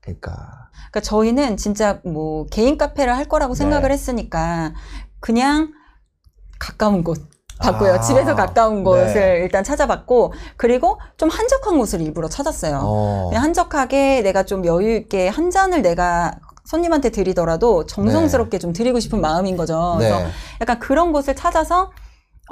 그러니까. 0.00 0.61
그러니까 0.92 1.00
저희는 1.00 1.56
진짜 1.56 2.00
뭐 2.04 2.46
개인 2.46 2.76
카페를 2.76 3.16
할 3.16 3.24
거라고 3.24 3.54
생각을 3.54 3.88
네. 3.88 3.94
했으니까 3.94 4.74
그냥 5.20 5.72
가까운 6.58 7.02
곳 7.02 7.18
봤고요. 7.58 7.94
아, 7.94 8.00
집에서 8.00 8.34
가까운 8.34 8.84
곳을 8.84 9.14
네. 9.14 9.38
일단 9.42 9.64
찾아봤고 9.64 10.34
그리고 10.56 11.00
좀 11.16 11.30
한적한 11.30 11.78
곳을 11.78 12.02
일부러 12.02 12.28
찾았어요. 12.28 12.80
어. 12.82 13.30
한적하게 13.32 14.20
내가 14.22 14.42
좀 14.42 14.66
여유 14.66 14.94
있게 14.96 15.28
한 15.28 15.50
잔을 15.50 15.80
내가 15.80 16.38
손님한테 16.64 17.10
드리더라도 17.10 17.86
정성스럽게 17.86 18.58
좀 18.58 18.72
드리고 18.72 19.00
싶은 19.00 19.20
마음인 19.20 19.56
거죠. 19.56 19.94
그래서 19.96 20.18
네. 20.18 20.26
약간 20.60 20.78
그런 20.78 21.12
곳을 21.12 21.34
찾아서 21.34 21.90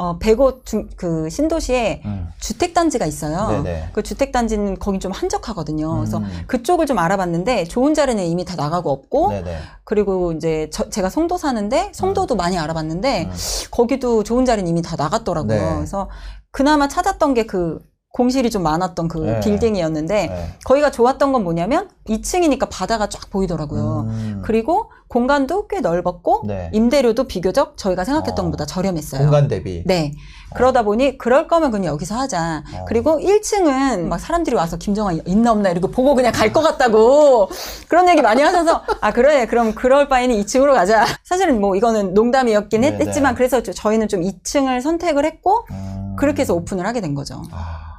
어, 0.01 0.17
백옷 0.19 0.65
중- 0.65 0.89
그 0.97 1.29
신도시에 1.29 2.01
음. 2.07 2.29
주택단지가 2.39 3.05
있어요. 3.05 3.63
네네. 3.63 3.91
그 3.93 4.03
주택단지는 4.03 4.79
거긴 4.79 4.99
좀 4.99 5.13
한적하거든요. 5.13 5.95
그래서 5.99 6.17
음. 6.19 6.25
그쪽을 6.47 6.87
좀 6.87 6.99
알아봤는데 6.99 7.65
좋은 7.65 7.93
자리는 7.93 8.25
이미 8.25 8.47
다 8.47 8.57
나가고 8.57 8.91
없고 8.91 9.29
네네. 9.29 9.59
그리고 9.85 10.33
이제 10.33 10.71
저- 10.73 10.89
제가 10.89 11.11
송도 11.11 11.37
사는데 11.37 11.91
송도도 11.93 12.35
많이 12.37 12.57
알아봤는데 12.59 13.25
음. 13.25 13.33
거기도 13.71 14.23
좋은 14.23 14.47
자리는 14.47 14.67
이미 14.71 14.81
다 14.81 14.97
나갔더라고요. 14.97 15.61
네. 15.71 15.75
그래서 15.77 16.09
그나마 16.51 16.89
찾았던 16.89 17.35
게 17.35 17.45
그 17.45 17.79
공실이 18.13 18.51
좀 18.51 18.65
많았던 18.65 19.07
그 19.07 19.19
네. 19.19 19.41
빌딩이었는데 19.41 20.27
네. 20.27 20.49
거기가 20.65 20.91
좋았던 20.91 21.33
건 21.33 21.45
뭐냐면 21.45 21.89
2층이니까 22.09 22.67
바다가 22.69 23.09
쫙 23.09 23.31
보이더라고요. 23.31 24.07
음. 24.09 24.43
그리고 24.45 24.91
공간도 25.07 25.69
꽤 25.69 25.81
넓었고 25.81 26.43
네. 26.47 26.71
임대료도 26.73 27.25
비교적 27.29 27.77
저희가 27.77 28.05
생각했던 28.05 28.45
어. 28.45 28.49
것보다 28.49 28.67
저렴했어요. 28.67 29.23
공간 29.23 29.47
대비. 29.47 29.85
네. 29.87 30.13
그러다 30.57 30.83
보니 30.83 31.19
그럴 31.19 31.47
거면 31.47 31.71
그냥 31.71 31.93
여기서 31.93 32.17
하자. 32.17 32.65
어. 32.81 32.85
그리고 32.89 33.19
1층은 33.21 34.01
막 34.09 34.19
사람들이 34.19 34.57
와서 34.57 34.77
김정아 34.77 35.13
있나 35.25 35.53
없나 35.53 35.71
이러고 35.71 35.93
보고 35.93 36.17
그냥 36.17 36.33
갈 36.33 36.53
것 36.53 36.63
같다고 36.63 37.49
그런 37.89 38.09
얘기 38.09 38.23
많이 38.23 38.43
하셔서 38.43 38.83
아 39.01 39.13
그래 39.13 39.47
그럼 39.47 39.73
그럴 39.73 40.09
바에는 40.09 40.35
2층으로 40.43 40.73
가자. 40.73 41.07
사실은 41.23 41.61
뭐 41.61 41.77
이거는 41.77 42.13
농담이었긴 42.15 42.83
했, 42.83 42.91
네네. 42.91 43.07
했지만 43.07 43.37
그래서 43.37 43.63
저- 43.63 43.73
저희는 43.73 44.09
좀 44.09 44.21
2층을 44.23 44.81
선택을 44.81 45.25
했고 45.25 45.65
음. 45.71 46.17
그렇게 46.19 46.43
해서 46.43 46.55
오픈을 46.55 46.85
하게 46.87 47.01
된 47.01 47.15
거죠. 47.15 47.41
아. 47.53 47.90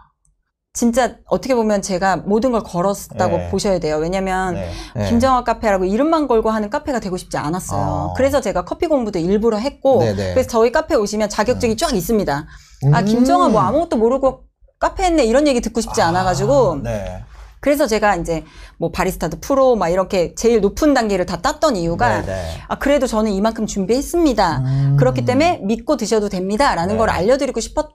진짜 0.74 1.16
어떻게 1.26 1.54
보면 1.54 1.82
제가 1.82 2.18
모든 2.18 2.54
걸 2.54 2.64
걸었다고 2.64 3.38
네. 3.38 3.50
보셔야 3.50 3.80
돼요. 3.80 3.98
왜냐면 3.98 4.54
네. 4.54 4.72
네. 4.96 5.10
김정아 5.10 5.44
카페라고 5.44 5.84
이름만 5.84 6.28
걸고 6.28 6.50
하는 6.50 6.70
카페가 6.70 7.02
되고 7.02 7.18
싶지 7.18 7.36
않았어요. 7.38 7.82
어. 7.82 8.14
그래서 8.16 8.40
제가 8.40 8.64
커피 8.64 8.88
공부도 8.88 9.20
일부러 9.20 9.58
했고 9.58 10.00
네네. 10.00 10.34
그래서 10.34 10.50
저희 10.50 10.72
카페 10.72 10.96
오시면 10.96 11.28
자격증이 11.28 11.76
쫙 11.76 11.94
있습니다. 11.94 12.48
아 12.94 13.00
음. 13.00 13.06
김정아 13.06 13.50
뭐 13.50 13.60
아무것도 13.62 13.98
모르고 13.98 14.46
카페 14.80 15.04
했네 15.04 15.26
이런 15.26 15.46
얘기 15.46 15.60
듣고 15.60 15.82
싶지 15.82 16.02
않아가지고 16.02 16.78
네. 16.84 17.22
그래서 17.60 17.86
제가 17.86 18.16
이제 18.16 18.46
뭐 18.78 18.92
바리스타도 18.92 19.40
프로 19.42 19.76
막 19.76 19.90
이렇게 19.90 20.34
제일 20.36 20.62
높은 20.62 20.94
단계를 20.94 21.26
다 21.26 21.42
땄던 21.42 21.76
이유가 21.76 22.22
네네. 22.22 22.44
아 22.70 22.80
그래도 22.80 23.08
저는 23.08 23.34
이만큼 23.34 23.68
준비했습니다. 23.68 24.58
음. 24.60 24.96
그렇기 24.98 25.26
때문에 25.26 25.60
믿고 25.64 25.98
드셔도 25.98 26.30
됩니다라는 26.30 26.96
네. 26.96 26.98
걸 26.98 27.10
알려드리고 27.10 27.60
싶었 27.60 27.90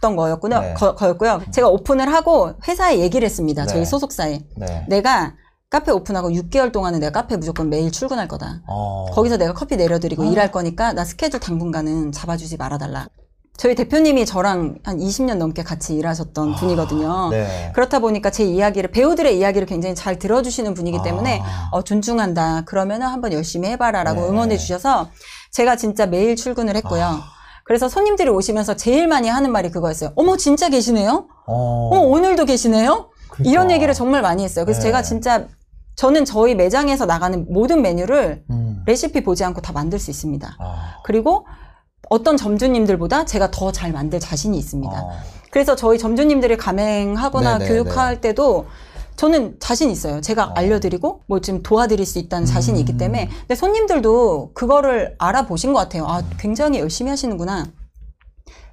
던 0.00 0.16
거였군요. 0.16 0.60
네. 0.60 0.74
거, 0.74 0.94
거였고요. 0.94 1.42
제가 1.50 1.68
오픈을 1.68 2.12
하고 2.12 2.54
회사에 2.66 2.98
얘기를 2.98 3.24
했습니다. 3.26 3.64
네. 3.64 3.72
저희 3.72 3.84
소속사에 3.84 4.40
네. 4.56 4.86
내가 4.88 5.34
카페 5.70 5.92
오픈하고 5.92 6.30
6개월 6.30 6.72
동안은 6.72 7.00
내가 7.00 7.20
카페 7.20 7.36
무조건 7.36 7.68
매일 7.68 7.92
출근할 7.92 8.26
거다. 8.28 8.62
어. 8.66 9.06
거기서 9.12 9.36
내가 9.36 9.52
커피 9.52 9.76
내려드리고 9.76 10.22
아. 10.22 10.26
일할 10.26 10.50
거니까 10.50 10.92
나 10.92 11.04
스케줄 11.04 11.40
당분간은 11.40 12.12
잡아주지 12.12 12.56
말아달라. 12.56 13.08
저희 13.58 13.74
대표님이 13.74 14.24
저랑 14.24 14.76
한 14.84 14.98
20년 14.98 15.34
넘게 15.34 15.64
같이 15.64 15.96
일하셨던 15.96 16.54
분이거든요. 16.54 17.30
네. 17.30 17.72
그렇다 17.74 17.98
보니까 17.98 18.30
제 18.30 18.44
이야기를 18.44 18.92
배우들의 18.92 19.36
이야기를 19.36 19.66
굉장히 19.66 19.96
잘 19.96 20.16
들어주시는 20.16 20.74
분이기 20.74 20.98
때문에 21.02 21.42
아. 21.42 21.68
어, 21.72 21.82
존중한다. 21.82 22.62
그러면은 22.66 23.08
한번 23.08 23.32
열심히 23.32 23.68
해봐라라고 23.70 24.20
네. 24.22 24.28
응원해 24.28 24.56
주셔서 24.56 25.10
제가 25.50 25.74
진짜 25.74 26.06
매일 26.06 26.36
출근을 26.36 26.76
했고요. 26.76 27.04
아. 27.04 27.37
그래서 27.68 27.86
손님들이 27.86 28.30
오시면서 28.30 28.76
제일 28.76 29.06
많이 29.08 29.28
하는 29.28 29.52
말이 29.52 29.70
그거였어요. 29.70 30.12
어머 30.16 30.38
진짜 30.38 30.70
계시네요? 30.70 31.28
어. 31.46 31.90
어 31.92 31.98
오늘도 32.00 32.46
계시네요? 32.46 33.10
그러니까. 33.28 33.50
이런 33.50 33.70
얘기를 33.70 33.92
정말 33.92 34.22
많이 34.22 34.42
했어요. 34.42 34.64
그래서 34.64 34.80
네. 34.80 34.84
제가 34.84 35.02
진짜 35.02 35.46
저는 35.94 36.24
저희 36.24 36.54
매장에서 36.54 37.04
나가는 37.04 37.44
모든 37.50 37.82
메뉴를 37.82 38.42
음. 38.48 38.82
레시피 38.86 39.22
보지 39.22 39.44
않고 39.44 39.60
다 39.60 39.74
만들 39.74 39.98
수 39.98 40.10
있습니다. 40.10 40.56
아. 40.58 40.96
그리고 41.04 41.44
어떤 42.08 42.38
점주님들보다 42.38 43.26
제가 43.26 43.50
더 43.50 43.70
잘 43.70 43.92
만들 43.92 44.18
자신이 44.18 44.56
있습니다. 44.56 44.90
어. 44.98 45.10
그래서 45.50 45.76
저희 45.76 45.98
점주님들을 45.98 46.56
가맹하거나 46.56 47.58
네네, 47.58 47.68
교육할 47.70 48.22
때도 48.22 48.64
저는 49.18 49.56
자신 49.58 49.90
있어요. 49.90 50.20
제가 50.20 50.44
어. 50.46 50.52
알려드리고 50.54 51.22
뭐 51.26 51.40
지금 51.40 51.62
도와드릴 51.62 52.06
수 52.06 52.20
있다는 52.20 52.46
자신이 52.46 52.78
있기 52.80 52.92
음. 52.92 52.98
때문에 52.98 53.28
근데 53.40 53.54
손님들도 53.56 54.52
그거를 54.54 55.16
알아보신 55.18 55.72
것 55.72 55.80
같아요. 55.80 56.06
아 56.06 56.22
굉장히 56.38 56.78
열심히 56.78 57.10
하시는구나. 57.10 57.66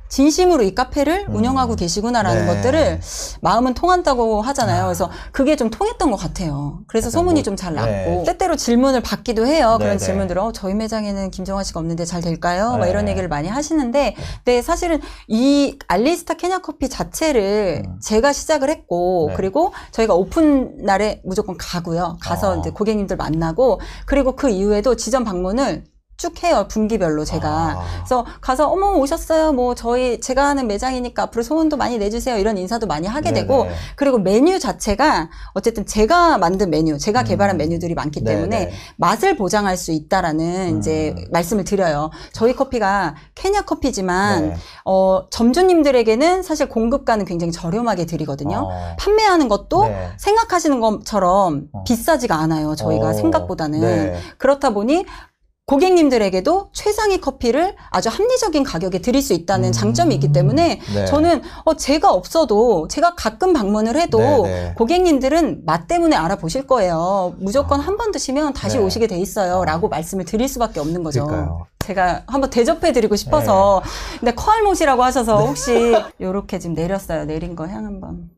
진심으로 0.07 0.63
이 0.63 0.75
카페를 0.75 1.25
음. 1.29 1.35
운영하고 1.35 1.75
계시구나라는 1.75 2.45
네. 2.45 2.55
것들을 2.55 3.01
마음은 3.41 3.73
통한다고 3.73 4.41
하잖아요. 4.41 4.85
그래서 4.85 5.09
그게 5.31 5.55
좀 5.55 5.69
통했던 5.69 6.11
것 6.11 6.17
같아요. 6.17 6.79
그래서 6.87 7.09
소문이 7.09 7.39
뭐- 7.39 7.43
좀잘 7.43 7.73
났고 7.73 7.89
네. 7.89 8.23
때때로 8.25 8.55
질문을 8.55 9.01
받기도 9.01 9.45
해요. 9.45 9.77
네, 9.79 9.85
그런 9.85 9.97
네. 9.97 10.05
질문들을 10.05 10.41
어, 10.41 10.51
저희 10.51 10.73
매장에는 10.73 11.31
김정아 11.31 11.63
씨가 11.63 11.79
없는데 11.79 12.05
잘 12.05 12.21
될까요? 12.21 12.71
막 12.77 12.85
네. 12.85 12.89
이런 12.91 13.07
얘기를 13.09 13.27
많이 13.27 13.47
하시는데 13.47 14.15
네, 14.45 14.61
사실은 14.61 15.01
이 15.27 15.77
알리스타 15.87 16.35
케냐 16.35 16.59
커피 16.59 16.87
자체를 16.89 17.83
음. 17.85 17.99
제가 18.01 18.31
시작을 18.33 18.69
했고 18.69 19.27
네. 19.29 19.33
그리고 19.35 19.73
저희가 19.91 20.13
오픈 20.13 20.77
날에 20.83 21.21
무조건 21.25 21.57
가고요. 21.57 22.17
가서 22.21 22.51
어. 22.53 22.55
이제 22.59 22.69
고객님들 22.69 23.17
만나고 23.17 23.79
그리고 24.05 24.35
그 24.35 24.49
이후에도 24.49 24.95
지점 24.95 25.23
방문을 25.23 25.83
쭉 26.17 26.43
해요. 26.43 26.65
분기별로 26.69 27.25
제가. 27.25 27.47
아. 27.49 27.85
그래서 27.97 28.25
가서 28.39 28.67
어머 28.69 28.93
오셨어요. 28.93 29.51
뭐 29.51 29.75
저희 29.75 30.21
제가 30.21 30.47
하는 30.47 30.67
매장이니까 30.67 31.23
앞으로 31.23 31.43
소문도 31.43 31.75
많이 31.75 31.97
내주세요. 31.97 32.37
이런 32.37 32.57
인사도 32.57 32.87
많이 32.87 33.05
하게 33.07 33.31
네네. 33.31 33.41
되고 33.41 33.67
그리고 33.95 34.17
메뉴 34.17 34.57
자체가 34.57 35.29
어쨌든 35.53 35.85
제가 35.85 36.37
만든 36.37 36.69
메뉴, 36.69 36.97
제가 36.97 37.21
음. 37.21 37.25
개발한 37.25 37.57
메뉴들이 37.57 37.95
많기 37.95 38.23
때문에 38.23 38.59
네네. 38.59 38.73
맛을 38.95 39.35
보장할 39.35 39.75
수 39.75 39.91
있다라는 39.91 40.75
음. 40.75 40.77
이제 40.77 41.15
말씀을 41.31 41.65
드려요. 41.65 42.11
저희 42.31 42.55
커피가 42.55 43.15
케냐 43.35 43.63
커피지만 43.63 44.49
네. 44.49 44.55
어, 44.85 45.27
점주님들에게는 45.29 46.43
사실 46.43 46.69
공급가는 46.69 47.25
굉장히 47.25 47.51
저렴하게 47.51 48.05
드리거든요. 48.05 48.69
어. 48.71 48.95
판매하는 48.97 49.49
것도 49.49 49.85
네. 49.85 50.09
생각하시는 50.17 50.79
것처럼 50.79 51.67
어. 51.73 51.83
비싸지가 51.83 52.35
않아요. 52.35 52.75
저희가 52.75 53.09
어. 53.09 53.13
생각보다는. 53.13 53.81
네. 53.81 54.19
그렇다 54.37 54.69
보니 54.69 55.05
고객님들에게도 55.79 56.69
최상의 56.73 57.19
커피를 57.21 57.75
아주 57.89 58.09
합리적인 58.09 58.63
가격에 58.63 58.99
드릴 58.99 59.21
수 59.23 59.33
있다는 59.33 59.69
음. 59.69 59.71
장점이 59.71 60.13
있기 60.15 60.31
때문에 60.31 60.79
네. 60.93 61.05
저는 61.05 61.41
어, 61.63 61.73
제가 61.75 62.11
없어도 62.11 62.87
제가 62.87 63.15
가끔 63.15 63.51
방문을 63.51 63.99
해도 63.99 64.19
네, 64.19 64.41
네. 64.43 64.73
고객님들은 64.77 65.63
맛 65.65 65.87
때문에 65.87 66.15
알아보실 66.15 66.67
거예요. 66.67 67.33
무조건 67.39 67.79
한 67.79 67.95
번 67.97 68.11
드시면 68.11 68.51
다시 68.53 68.77
네. 68.77 68.83
오시게 68.83 69.07
돼 69.07 69.17
있어요. 69.17 69.63
라고 69.63 69.87
말씀을 69.87 70.25
드릴 70.25 70.49
수밖에 70.49 70.81
없는 70.81 71.01
거죠. 71.01 71.25
그러니까요. 71.25 71.65
제가 71.79 72.23
한번 72.27 72.49
대접해 72.49 72.91
드리고 72.91 73.15
싶어서 73.15 73.81
네. 73.83 74.19
근데 74.19 74.35
커알못이라고 74.35 75.01
하셔서 75.01 75.45
혹시 75.45 75.95
요렇게 76.19 76.59
지금 76.59 76.75
내렸어요. 76.75 77.23
내린 77.25 77.55
거 77.55 77.65
향 77.67 77.85
한번. 77.85 78.29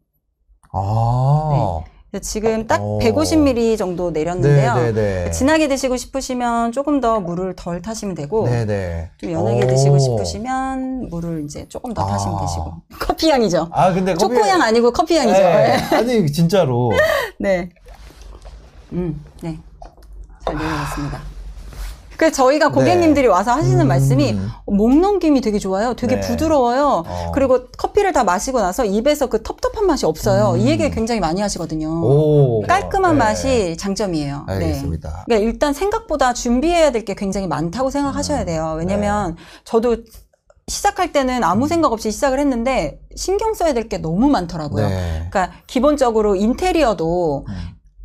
아. 0.72 1.82
지금 2.22 2.66
딱 2.68 2.82
오. 2.82 3.00
150ml 3.00 3.78
정도 3.78 4.12
내렸는데요. 4.12 4.76
네, 4.76 4.92
네, 4.94 5.24
네. 5.26 5.32
진하게 5.32 5.68
드시고 5.68 5.98
싶으시면 5.98 6.72
조금 6.72 7.02
더 7.02 7.20
물을 7.20 7.54
덜 7.56 7.82
타시면 7.82 8.16
되고 8.16 8.48
네, 8.48 8.66
네. 8.66 9.12
좀 9.18 9.32
연하게 9.32 9.66
오. 9.66 9.68
드시고 9.68 10.00
싶으시면 10.00 11.10
물을 11.10 11.44
이제 11.44 11.66
조금 11.68 11.94
더 11.94 12.06
타시면 12.08 12.38
아. 12.38 12.42
되시고 12.42 12.74
커피 13.00 13.30
향이죠. 13.30 13.68
아, 13.72 13.92
근데 13.94 14.14
커피- 14.14 14.36
초코 14.36 14.48
향 14.48 14.62
아니고 14.62 14.92
커피 14.94 15.18
향이죠. 15.18 15.38
네. 15.38 15.78
네. 15.78 15.84
아니, 15.96 16.32
진짜로. 16.32 16.92
네. 17.40 17.70
음, 18.94 19.22
네. 19.42 19.60
잘 20.46 20.56
내려갔습니다. 20.56 21.22
그래서 22.18 22.36
저희가 22.36 22.72
고객님들이 22.72 23.28
와서 23.28 23.52
하시는 23.52 23.80
음. 23.80 23.88
말씀이 23.88 24.38
목 24.66 24.98
넘김이 25.00 25.42
되게 25.42 25.60
좋아요. 25.60 25.94
되게 25.94 26.16
네. 26.16 26.22
부드러워요. 26.22 27.04
어. 27.08 27.32
그리고 27.34 27.68
커피를 27.78 28.12
다 28.12 28.24
마시고 28.24 28.60
나서 28.60 28.84
입에서 28.86 29.28
그 29.28 29.44
텁텁한 29.44 29.86
맛이 29.86 30.06
없어요. 30.06 30.54
음. 30.56 30.60
이 30.60 30.68
얘기를 30.68 30.92
굉장히 30.92 31.22
많이 31.22 31.42
하시거든요. 31.42 31.88
오. 32.04 32.62
깔끔한 32.68 33.14
네. 33.14 33.18
맛이 33.20 33.78
장점이에요. 33.78 34.46
네. 34.48 34.54
알겠습니다. 34.54 35.24
그러니까 35.28 35.48
일단 35.50 35.74
생각보다 35.74 36.34
준비해야 36.34 36.92
될 36.92 36.98
게 37.08 37.14
굉장히 37.14 37.48
많다고 37.48 37.90
음. 37.90 37.92
생각하셔야 37.92 38.44
돼요. 38.44 38.76
왜냐면 38.78 39.36
네. 39.36 39.42
저도 39.64 39.98
시작할 40.68 41.14
때는 41.14 41.46
아무 41.46 41.68
생각 41.70 41.94
없이 41.94 42.12
시작을 42.12 42.40
했는데 42.40 43.00
신경 43.16 43.54
써야 43.54 43.74
될 43.74 43.88
게 43.88 44.00
너무 44.00 44.28
많더라고요. 44.28 44.90
네. 44.90 45.28
그러니까 45.30 45.52
기본적으로 45.68 46.36
인테리어도 46.36 47.46
음. 47.48 47.54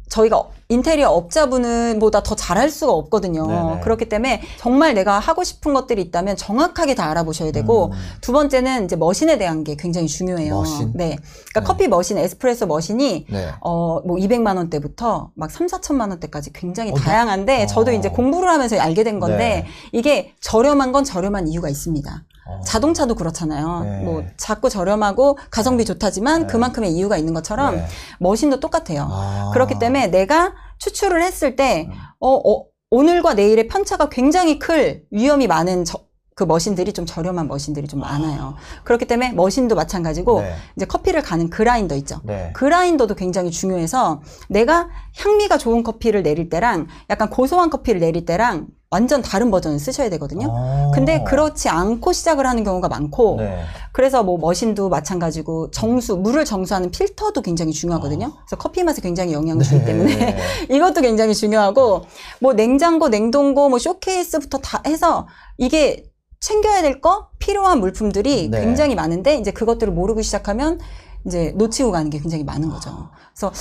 저희가 0.09 0.43
인테리어 0.69 1.11
업자분은 1.11 1.99
보다 1.99 2.23
더 2.23 2.35
잘할 2.35 2.71
수가 2.71 2.93
없거든요. 2.93 3.47
네네. 3.47 3.81
그렇기 3.81 4.09
때문에 4.09 4.43
정말 4.59 4.95
내가 4.95 5.19
하고 5.19 5.45
싶은 5.45 5.73
것들이 5.75 6.01
있다면 6.03 6.37
정확하게 6.37 6.95
다 6.95 7.11
알아보셔야 7.11 7.51
되고 7.53 7.87
음. 7.87 7.93
두 8.21 8.33
번째는 8.33 8.85
이제 8.85 8.97
머신에 8.97 9.39
대한 9.39 9.65
게 9.65 9.75
굉장히 9.77 10.07
중요해요. 10.09 10.55
머신? 10.55 10.93
네. 10.95 11.17
그러니까 11.51 11.61
네. 11.61 11.65
커피 11.67 11.89
머신, 11.89 12.19
에스프레소 12.19 12.67
머신이 12.67 13.27
네. 13.31 13.49
어, 13.61 14.01
뭐 14.07 14.17
200만 14.17 14.57
원대부터 14.57 15.31
막 15.35 15.51
3, 15.51 15.67
4천만 15.67 16.11
원대까지 16.11 16.53
굉장히 16.53 16.91
어, 16.91 16.95
나- 16.95 17.03
다양한데 17.03 17.67
저도 17.67 17.91
어. 17.91 17.95
이제 17.95 18.09
공부를 18.11 18.49
하면서 18.49 18.79
알게 18.79 19.05
된 19.05 19.21
건데 19.21 19.37
네. 19.39 19.67
이게 19.93 20.35
저렴한 20.41 20.93
건 20.93 21.05
저렴한 21.05 21.49
이유가 21.49 21.69
있습니다. 21.69 22.25
어. 22.47 22.61
자동차도 22.65 23.15
그렇잖아요. 23.15 23.81
네. 23.85 24.01
뭐 24.05 24.25
작고 24.37 24.69
저렴하고 24.69 25.39
가성비 25.51 25.85
좋다지만 25.85 26.43
네. 26.43 26.47
그만큼의 26.49 26.93
이유가 26.93 27.17
있는 27.17 27.35
것처럼 27.35 27.77
네. 27.77 27.87
머신도 28.21 28.61
똑같아요. 28.61 29.09
아. 29.11 29.51
그렇기 29.53 29.79
때문에 29.79 30.09
내가 30.09 30.53
추출을 30.79 31.23
했을 31.23 31.55
때 31.57 31.89
음. 31.89 31.95
어, 32.21 32.35
어, 32.35 32.65
오늘과 32.91 33.35
내일의 33.35 33.69
편차가 33.69 34.09
굉장히 34.09 34.59
클 34.59 35.05
위험이 35.11 35.47
많은 35.47 35.85
저- 35.85 36.01
그 36.35 36.45
머신들이 36.45 36.95
좀 36.95 37.05
저렴한 37.05 37.47
머신들이 37.47 37.87
좀 37.87 38.01
많아요. 38.01 38.55
그렇기 38.85 39.05
때문에 39.05 39.33
머신도 39.33 39.75
마찬가지고 39.75 40.41
네. 40.41 40.55
이제 40.77 40.87
커피를 40.87 41.23
가는 41.23 41.51
그라인더 41.51 41.95
있죠. 41.97 42.21
네. 42.25 42.51
그라인더도 42.55 43.15
굉장히 43.15 43.51
중요해서 43.51 44.23
내가 44.49 44.89
향미가 45.19 45.59
좋은 45.59 45.83
커피를 45.83 46.23
내릴 46.23 46.49
때랑 46.49 46.87
약간 47.11 47.29
고소한 47.29 47.69
커피를 47.69 48.01
내릴 48.01 48.25
때랑 48.25 48.67
완전 48.93 49.23
다른 49.23 49.51
버전을 49.51 49.79
쓰셔야 49.79 50.11
되거든요. 50.11 50.49
어. 50.51 50.91
근데 50.95 51.25
그렇지 51.25 51.71
않고 51.71 52.13
시작을 52.13 52.47
하는 52.47 52.63
경우가 52.63 52.89
많고 52.89 53.37
네. 53.39 53.63
그래서 53.91 54.23
뭐 54.23 54.37
머신도 54.39 54.91
마찬가지고 54.91 55.71
정수 55.71 56.17
물을 56.19 56.45
정수하는 56.45 56.91
필터도 56.91 57.41
굉장히 57.41 57.73
중요하거든요. 57.73 58.27
어. 58.27 58.33
그래서 58.45 58.57
커피 58.57 58.85
맛에 58.85 59.01
굉장히 59.01 59.33
영향을 59.33 59.65
주기 59.65 59.79
네. 59.79 59.85
때문에 59.87 60.37
이것도 60.71 61.01
굉장히 61.01 61.35
중요하고 61.35 62.05
뭐 62.41 62.53
냉장고, 62.53 63.09
냉동고, 63.09 63.71
뭐 63.71 63.79
쇼케이스부터 63.79 64.59
다 64.59 64.83
해서 64.87 65.27
이게 65.57 66.05
챙겨야 66.41 66.83
될 66.83 67.01
거 67.01 67.29
필요한 67.39 67.81
물품들이 67.81 68.49
네. 68.51 68.61
굉장히 68.61 68.95
많은데 68.95 69.37
이제 69.39 69.51
그것들을 69.53 69.93
모르고 69.95 70.21
시작하면 70.21 70.79
이제 71.27 71.53
놓치고 71.57 71.93
가는 71.93 72.11
게 72.11 72.19
굉장히 72.19 72.45
많은 72.45 72.69
거죠. 72.69 73.09
그래서 73.35 73.53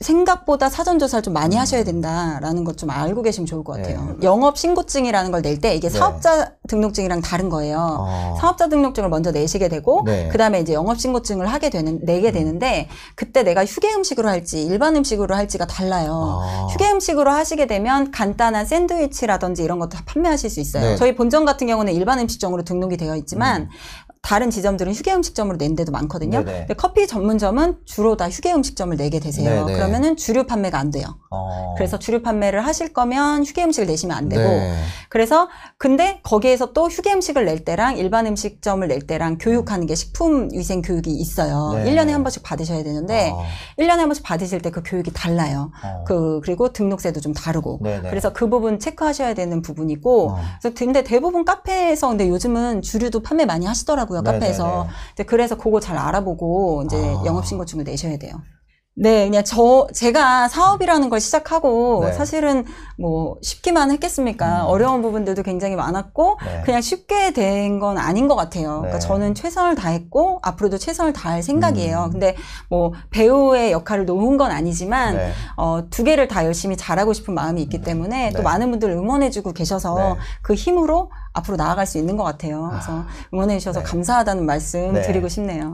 생각보다 0.00 0.68
사전 0.68 0.98
조사를 0.98 1.22
좀 1.22 1.32
많이 1.34 1.56
하셔야 1.56 1.84
된다라는 1.84 2.64
것 2.64 2.74
좀 2.74 2.90
알고 2.90 3.22
계시면 3.22 3.46
좋을 3.46 3.62
것 3.62 3.74
같아요. 3.76 4.16
영업 4.22 4.58
신고증이라는 4.58 5.30
걸 5.30 5.42
낼 5.42 5.60
때 5.60 5.76
이게 5.76 5.88
네. 5.88 5.96
사업자 5.96 6.50
등록증이랑 6.68 7.20
다른 7.20 7.48
거예요. 7.48 7.78
어. 8.00 8.36
사업자 8.40 8.68
등록증을 8.68 9.08
먼저 9.08 9.30
내시게 9.30 9.68
되고 9.68 10.02
네. 10.04 10.28
그다음에 10.28 10.58
이제 10.60 10.72
영업 10.74 10.98
신고증을 10.98 11.46
하게 11.46 11.70
되는 11.70 12.00
내게 12.02 12.32
되는데 12.32 12.88
그때 13.14 13.44
내가 13.44 13.64
휴게 13.64 13.94
음식으로 13.94 14.28
할지 14.28 14.64
일반 14.64 14.96
음식으로 14.96 15.36
할지가 15.36 15.66
달라요. 15.68 16.40
아. 16.42 16.66
휴게 16.72 16.90
음식으로 16.90 17.30
하시게 17.30 17.66
되면 17.68 18.10
간단한 18.10 18.66
샌드위치라든지 18.66 19.62
이런 19.62 19.78
것도 19.78 19.90
다 19.90 20.02
판매하실 20.06 20.50
수 20.50 20.58
있어요. 20.58 20.82
네. 20.90 20.96
저희 20.96 21.14
본점 21.14 21.44
같은 21.44 21.68
경우는 21.68 21.92
일반 21.92 22.18
음식점으로 22.18 22.64
등록이 22.64 22.96
되어 22.96 23.14
있지만 23.14 23.62
음. 23.62 23.68
다른 24.24 24.50
지점들은 24.50 24.94
휴게 24.94 25.12
음식점으로 25.14 25.58
낸 25.58 25.76
데도 25.76 25.92
많거든요. 25.92 26.42
네네. 26.42 26.58
근데 26.60 26.74
커피 26.74 27.06
전문점은 27.06 27.76
주로 27.84 28.16
다 28.16 28.30
휴게 28.30 28.54
음식점을 28.54 28.96
내게 28.96 29.20
되세요. 29.20 29.66
네네. 29.66 29.74
그러면은 29.74 30.16
주류 30.16 30.46
판매가 30.46 30.78
안 30.78 30.90
돼요. 30.90 31.18
어. 31.30 31.74
그래서 31.76 31.98
주류 31.98 32.22
판매를 32.22 32.64
하실 32.66 32.94
거면 32.94 33.44
휴게 33.44 33.62
음식을 33.64 33.86
내시면 33.86 34.16
안 34.16 34.30
되고 34.30 34.42
네. 34.42 34.74
그래서 35.10 35.48
근데 35.76 36.20
거기에서 36.22 36.72
또 36.72 36.88
휴게 36.88 37.12
음식을 37.12 37.44
낼 37.44 37.66
때랑 37.66 37.98
일반 37.98 38.26
음식점을 38.26 38.88
낼 38.88 39.00
때랑 39.06 39.36
교육하는 39.38 39.86
게 39.86 39.94
식품 39.94 40.48
위생 40.52 40.80
교육이 40.80 41.10
있어요. 41.10 41.72
네. 41.74 41.90
일 41.90 41.96
1년에 41.96 42.08
한 42.12 42.22
번씩 42.24 42.42
받으셔야 42.42 42.82
되는데 42.82 43.30
어. 43.30 43.44
일 43.76 43.88
1년에 43.88 43.98
한 43.98 44.08
번씩 44.08 44.24
받으실 44.24 44.60
때 44.62 44.70
그 44.70 44.82
교육이 44.84 45.12
달라요. 45.12 45.70
어. 45.84 46.04
그 46.06 46.40
그리고 46.42 46.72
등록세도 46.72 47.20
좀 47.20 47.32
다르고. 47.34 47.80
네네. 47.82 48.08
그래서 48.08 48.32
그 48.32 48.48
부분 48.48 48.78
체크하셔야 48.78 49.34
되는 49.34 49.60
부분이고 49.60 50.30
어. 50.30 50.38
그래서 50.60 50.74
근데 50.76 51.04
대부분 51.04 51.44
카페에서 51.44 52.08
근데 52.08 52.28
요즘은 52.28 52.80
주류도 52.82 53.20
판매 53.20 53.44
많이 53.44 53.66
하시더라고요. 53.66 54.13
네네네. 54.22 54.38
카페에서. 54.40 54.88
이제 55.12 55.22
그래서 55.22 55.56
그거 55.56 55.80
잘 55.80 55.96
알아보고 55.96 56.84
이제 56.86 56.96
아. 56.96 57.22
영업신고증을 57.24 57.84
내셔야 57.84 58.16
돼요. 58.18 58.42
네, 58.96 59.24
그냥 59.24 59.42
저 59.44 59.88
제가 59.92 60.46
사업이라는 60.46 61.10
걸 61.10 61.18
시작하고 61.18 62.04
네. 62.06 62.12
사실은 62.12 62.64
뭐 62.96 63.36
쉽기만 63.42 63.90
했겠습니까? 63.90 64.62
음. 64.62 64.66
어려운 64.68 65.02
부분들도 65.02 65.42
굉장히 65.42 65.74
많았고 65.74 66.38
네. 66.44 66.62
그냥 66.64 66.80
쉽게 66.80 67.32
된 67.32 67.64
건 67.80 67.98
아닌 67.98 68.28
것 68.28 68.36
같아요. 68.36 68.78
그러니까 68.82 68.98
네. 69.00 69.06
저는 69.06 69.34
최선을 69.34 69.74
다했고 69.74 70.38
앞으로도 70.42 70.78
최선을 70.78 71.12
다할 71.12 71.42
생각이에요. 71.42 72.04
음. 72.04 72.10
근데 72.12 72.36
뭐 72.68 72.92
배우의 73.10 73.72
역할을 73.72 74.06
놓은 74.06 74.36
건 74.36 74.52
아니지만 74.52 75.16
네. 75.16 75.32
어, 75.56 75.82
두 75.90 76.04
개를 76.04 76.28
다 76.28 76.44
열심히 76.44 76.76
잘하고 76.76 77.12
싶은 77.14 77.34
마음이 77.34 77.60
있기 77.62 77.80
때문에 77.80 78.30
또 78.30 78.38
네. 78.38 78.42
많은 78.44 78.70
분들 78.70 78.90
응원해주고 78.90 79.52
계셔서 79.54 79.94
네. 80.14 80.20
그 80.42 80.54
힘으로 80.54 81.10
앞으로 81.32 81.56
나아갈 81.56 81.84
수 81.84 81.98
있는 81.98 82.16
것 82.16 82.22
같아요. 82.22 82.68
그래서 82.70 83.04
응원해주셔서 83.32 83.80
네. 83.80 83.84
감사하다는 83.86 84.46
말씀 84.46 84.92
네. 84.92 85.02
드리고 85.02 85.26
싶네요. 85.28 85.72